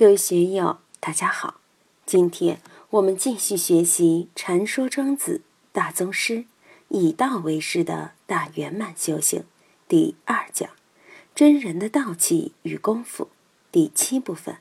[0.00, 1.60] 各位学友，大家好！
[2.06, 5.42] 今天我们继续学习《禅说庄子
[5.72, 6.46] 大宗师
[6.88, 9.40] 以道为师的大圆满修行》
[9.86, 10.70] 第二讲
[11.36, 13.28] “真人的道气与功夫”
[13.70, 14.56] 第七部分。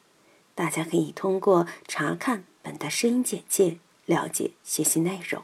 [0.55, 5.43] 大家可以通过查看本的声音简介了解学习内容。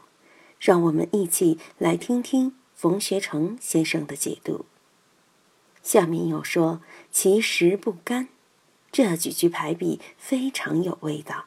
[0.60, 4.66] 让我们一起来听听冯学成先生的解读。
[5.82, 8.28] 下面又说：“其实不甘。”
[8.96, 11.44] 这几句排比非常有味道。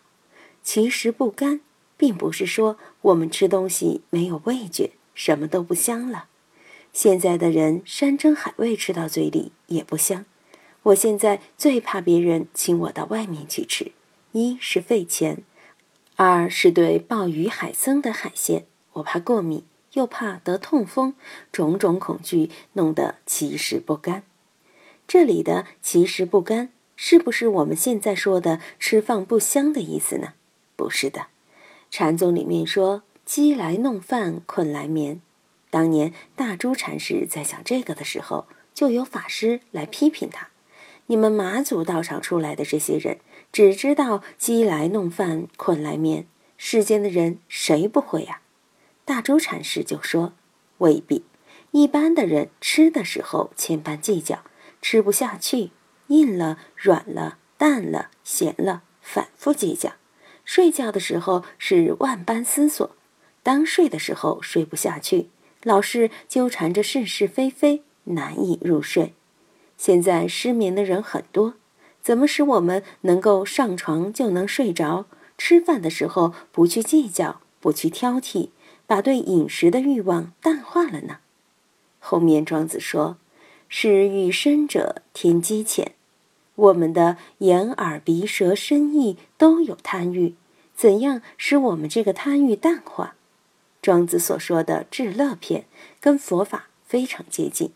[0.62, 1.62] 其实不甘，
[1.98, 6.28] 并不是说我们吃东西没有味觉，什么都不香了。
[6.94, 10.26] 现在的人山珍海味吃到嘴里也不香。
[10.84, 13.94] 我现在最怕别人请我到外面去吃，
[14.34, 15.42] 一是费钱，
[16.18, 21.16] 二是对鲍鱼、海参的海鲜，我怕过敏，又怕得痛风，
[21.52, 24.22] 种种恐惧弄得其实不甘。
[25.08, 26.70] 这里的其实不甘。
[27.02, 30.34] 是不是我们现在说的吃饭不香的意思呢？
[30.76, 31.28] 不是的，
[31.90, 35.22] 禅宗里面说“饥来弄饭，困来眠”。
[35.72, 40.50] 当年大珠禅师在讲这个的时候，就有法师来批评他
[41.08, 43.20] ：“你们马祖道场出来的这些人，
[43.54, 48.42] 只知道饥来弄饭，困来眠，世间的人谁不会呀？”
[49.06, 50.34] 大珠禅师就说
[50.80, 51.24] ：“未必，
[51.72, 54.44] 一般的人吃的时候千般计较，
[54.82, 55.72] 吃不下去。”
[56.10, 59.94] 硬了、软了、淡了、咸了，反复计较；
[60.46, 62.96] 睡觉的时候是万般思索，
[63.42, 65.30] 当睡的时候睡不下去，
[65.64, 69.14] 老是纠缠着是是非非，难以入睡。
[69.78, 71.54] 现在失眠的人很多，
[72.02, 75.06] 怎么使我们能够上床就能睡着？
[75.38, 78.50] 吃饭的时候不去计较，不去挑剔，
[78.86, 81.20] 把对饮食的欲望淡化了呢？
[82.00, 83.18] 后面庄子说
[83.70, 85.94] ：“是欲深者天机浅。”
[86.60, 90.36] 我们的眼、耳、鼻、舌、身、意都有贪欲，
[90.76, 93.16] 怎样使我们这个贪欲淡化？
[93.82, 95.66] 庄子所说的“至乐篇”
[96.02, 97.72] 跟佛法非常接近。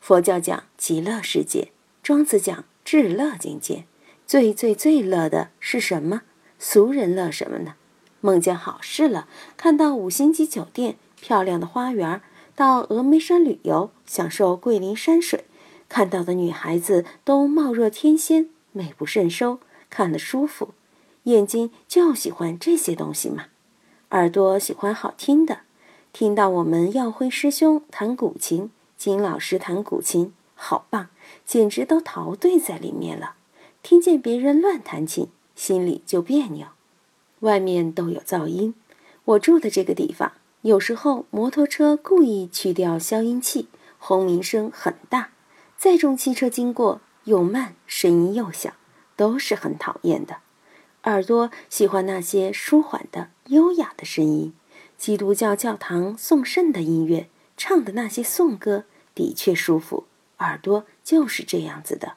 [0.00, 1.72] 佛教讲极乐世界，
[2.02, 3.84] 庄子讲至乐境界。
[4.26, 6.22] 最最最乐的是什么？
[6.58, 7.76] 俗人乐什么呢？
[8.20, 12.20] 梦见好事了，看到五星级酒店、漂亮的花园，
[12.54, 15.46] 到峨眉山旅游，享受桂林山水。
[15.88, 20.70] 看到的女孩子都貌若天仙，美不胜收，看了舒服。
[21.24, 23.46] 眼睛就喜欢这些东西嘛。
[24.10, 25.60] 耳朵喜欢好听的，
[26.12, 31.08] 听到我们耀辉师兄弹古琴，金老师弹古琴，好棒，
[31.44, 33.34] 简直都陶醉在里面了。
[33.82, 36.68] 听见别人乱弹琴，心里就别扭。
[37.40, 38.74] 外面都有噪音，
[39.24, 40.32] 我住的这个地方，
[40.62, 45.30] 有时候摩托车故意去掉消音器，轰鸣声很大。
[45.78, 48.72] 载重汽车经过又慢，声音又小，
[49.14, 50.38] 都是很讨厌的。
[51.04, 54.52] 耳朵喜欢那些舒缓的、优雅的声音。
[54.96, 60.08] 基督教教堂颂圣的音乐，唱的那些颂歌的确舒服。
[60.38, 62.14] 耳朵就是这样子的。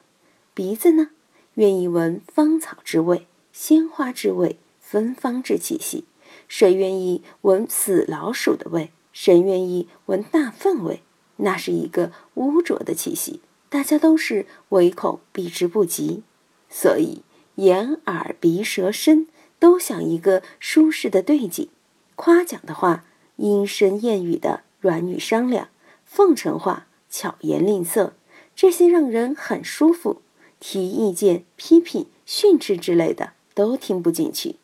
[0.54, 1.10] 鼻子呢，
[1.54, 6.04] 愿意闻芳草之味、鲜花之味、芬芳之气息。
[6.48, 8.90] 谁愿意闻死老鼠的味？
[9.12, 11.04] 谁愿意闻大粪味？
[11.36, 13.40] 那是一个污浊的气息。
[13.72, 16.22] 大家都是唯恐避之不及，
[16.68, 17.22] 所以
[17.54, 19.28] 眼、耳、鼻、舌、身
[19.58, 21.70] 都想一个舒适的对景。
[22.14, 23.06] 夸奖的话，
[23.36, 25.68] 莺声燕语的软语商量；
[26.04, 28.12] 奉承话，巧言令色，
[28.54, 30.20] 这些让人很舒服。
[30.60, 34.56] 提意见、批评、训斥之类的都听不进去。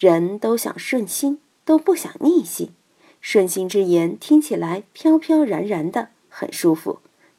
[0.00, 2.72] 人都想顺心，都不想逆心。
[3.20, 6.98] 顺心之言听起来飘飘然然的，很舒服。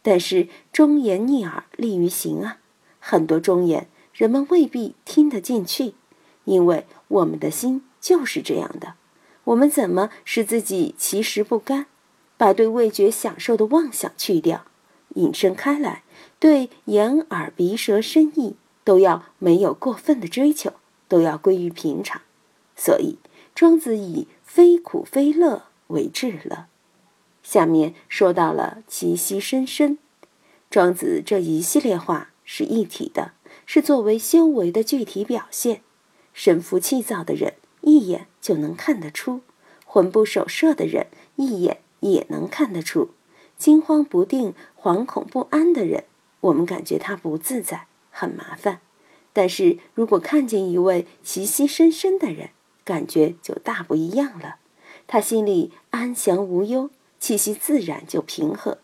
[0.09, 2.57] 但是忠言逆耳利于行啊，
[2.99, 5.93] 很多忠言人们未必听得进去，
[6.45, 8.95] 因为我们的心就是这样的。
[9.43, 11.85] 我们怎么使自己其实不甘，
[12.37, 14.65] 把对味觉享受的妄想去掉，
[15.13, 16.01] 引申开来，
[16.39, 20.73] 对眼耳鼻舌身意都要没有过分的追求，
[21.07, 22.23] 都要归于平常。
[22.75, 23.19] 所以
[23.53, 26.65] 庄子以非苦非乐为至乐。
[27.49, 29.97] 下面说到了其息深深，
[30.69, 33.31] 庄子这一系列话是一体的，
[33.65, 35.81] 是作为修为的具体表现。
[36.31, 39.41] 神浮气躁的人一眼就能看得出，
[39.83, 41.07] 魂不守舍的人
[41.37, 43.09] 一眼也能看得出，
[43.57, 46.03] 惊慌不定、惶恐不安的人，
[46.41, 48.81] 我们感觉他不自在，很麻烦。
[49.33, 52.51] 但是如果看见一位其息深深的人，
[52.85, 54.57] 感觉就大不一样了，
[55.07, 56.91] 他心里安详无忧。
[57.19, 58.79] 气息自然就平和。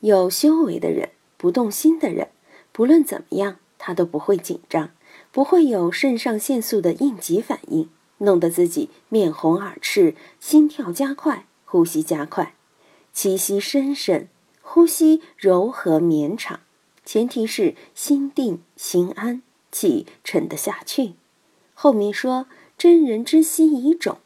[0.00, 2.28] 有修为的人，不动心的人，
[2.70, 4.90] 不论怎么样，他都不会紧张，
[5.32, 7.88] 不会有肾上腺素的应急反应，
[8.18, 12.54] 弄得自己面红耳赤、心跳加快、呼吸加快。
[13.12, 14.28] 气息深深，
[14.60, 16.60] 呼吸柔和绵长，
[17.04, 19.42] 前提是心定心安，
[19.72, 21.14] 气沉得下去。
[21.72, 24.18] 后面说真人之心已肿，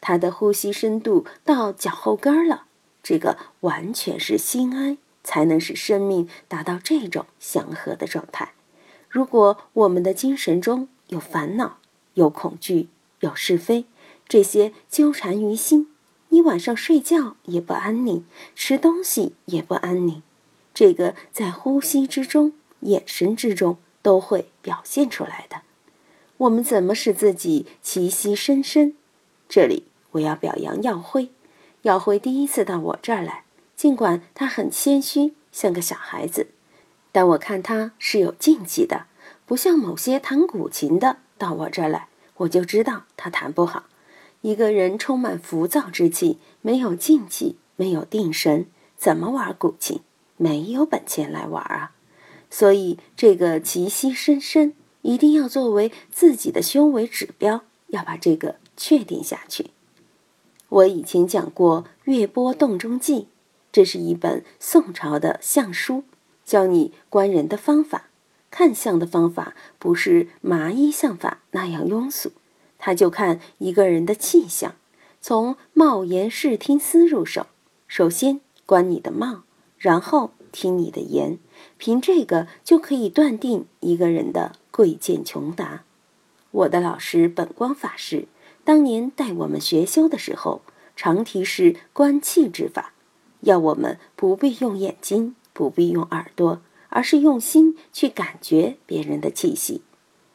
[0.00, 2.64] 他的呼吸深度到脚后跟儿了，
[3.10, 8.52] 这个完全是心安，才能使生命达到这种祥和的状态。
[9.08, 11.78] 如果我们的精神中有烦恼、
[12.14, 13.86] 有恐惧、有是非，
[14.28, 15.88] 这些纠缠于心，
[16.28, 18.24] 你晚上睡觉也不安宁，
[18.54, 20.22] 吃东西也不安宁。
[20.72, 22.52] 这个在呼吸之中、
[22.82, 25.62] 眼神之中都会表现出来的。
[26.36, 28.94] 我们怎么使自己气息深深？
[29.48, 31.30] 这里我要表扬耀辉。
[31.82, 33.44] 耀辉第一次到我这儿来，
[33.74, 36.48] 尽管他很谦虚，像个小孩子。
[37.12, 39.06] 但我看他是有静气的，
[39.46, 43.84] 不像某些弹古琴的到我这儿来，我就知道他弹不好。
[44.42, 48.66] 一个人充满浮躁之气，没有静气，没有定神，
[48.96, 50.00] 怎么玩古琴？
[50.36, 51.92] 没有本钱来玩啊！
[52.50, 59.70] 所以这个气息深深，一定要作为自己的修为指标，要把这个确定下去。
[60.70, 63.22] 我以前讲过《月波洞中记》，
[63.72, 66.04] 这是一本宋朝的相书。
[66.44, 68.04] 教你观人的方法，
[68.52, 72.30] 看相的方法不是麻衣相法那样庸俗，
[72.78, 74.76] 他就看一个人的气象，
[75.20, 77.46] 从貌言视听思入手。
[77.88, 79.42] 首先观你的貌，
[79.76, 81.38] 然后听你的言，
[81.78, 85.82] 凭这个就可以断定一个人的贵贱穷达。
[86.52, 88.26] 我的老师本光法师
[88.64, 90.62] 当年带我们学修的时候，
[90.96, 92.92] 常提示观气之法，
[93.40, 95.34] 要我们不必用眼睛。
[95.52, 99.82] 不必用耳朵，而是用心去感觉别人的气息。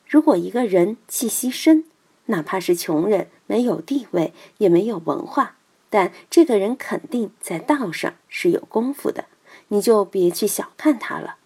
[0.08, 1.86] 如果一个人气息深，
[2.28, 5.56] 哪怕是穷人，没有地位，也没有文化，
[5.90, 9.26] 但这个人肯定在道上是有功夫的，
[9.70, 11.38] 你就别去小看他了。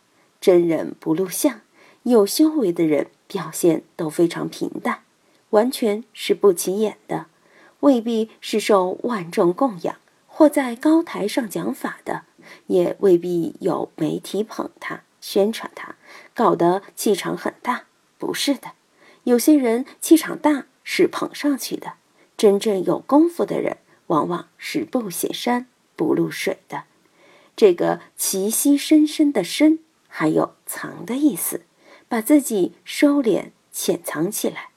[0.42, 1.62] 真人不露相，
[2.04, 5.04] 有修为的人表现都非常平淡，
[5.52, 7.28] 完全是不起眼的，
[7.82, 9.98] 未必是受万众供养
[10.28, 12.24] 或在高台上讲法的。
[12.66, 15.96] 也未必有媒体捧他、宣传他，
[16.34, 17.84] 搞得气场很大。
[18.18, 18.72] 不是的，
[19.24, 21.94] 有些人气场大是捧上去的，
[22.36, 26.86] 真正有功夫的人往往是不显山不露水的。
[27.56, 31.66] 这个气息深深的深，还有藏的意思，
[32.08, 34.69] 把自己收敛、潜藏起来。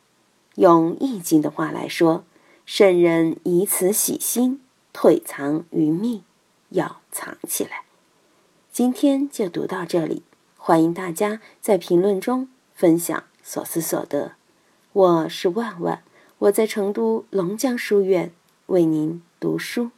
[0.56, 2.24] 用易经的话来说，
[2.66, 4.60] 圣人以此洗心，
[4.92, 6.22] 退藏于密。
[6.74, 7.84] 要藏起来。
[8.72, 10.22] 今天就读到这里，
[10.56, 14.32] 欢迎大家在评论中分享所思所得。
[14.94, 16.02] 我是万万，
[16.38, 18.32] 我在成都龙江书院
[18.68, 19.90] 为您读书。